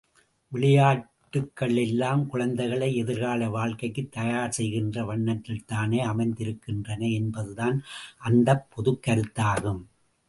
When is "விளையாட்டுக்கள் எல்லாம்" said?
0.51-2.27